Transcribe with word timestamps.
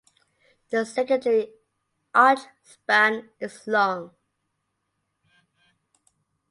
The 0.71 0.83
secondary 0.83 1.53
arch 2.15 2.39
span 2.63 3.29
is 3.39 3.67
long. 3.67 4.09